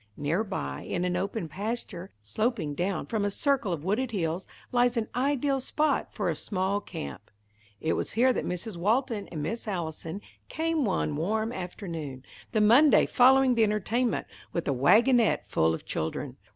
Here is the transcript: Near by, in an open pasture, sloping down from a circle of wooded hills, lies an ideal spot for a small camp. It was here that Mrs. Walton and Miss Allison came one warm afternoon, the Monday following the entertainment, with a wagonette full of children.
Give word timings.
Near 0.17 0.43
by, 0.43 0.81
in 0.81 1.05
an 1.05 1.15
open 1.15 1.47
pasture, 1.47 2.09
sloping 2.21 2.73
down 2.73 3.05
from 3.05 3.23
a 3.23 3.29
circle 3.29 3.71
of 3.71 3.83
wooded 3.83 4.09
hills, 4.09 4.47
lies 4.71 4.97
an 4.97 5.07
ideal 5.15 5.59
spot 5.59 6.11
for 6.11 6.27
a 6.27 6.35
small 6.35 6.81
camp. 6.81 7.29
It 7.79 7.93
was 7.93 8.13
here 8.13 8.33
that 8.33 8.43
Mrs. 8.43 8.77
Walton 8.77 9.27
and 9.27 9.43
Miss 9.43 9.67
Allison 9.67 10.19
came 10.49 10.85
one 10.85 11.15
warm 11.15 11.51
afternoon, 11.53 12.25
the 12.51 12.61
Monday 12.61 13.05
following 13.05 13.53
the 13.53 13.63
entertainment, 13.63 14.25
with 14.51 14.67
a 14.67 14.73
wagonette 14.73 15.47
full 15.47 15.71
of 15.71 15.85
children. 15.85 16.37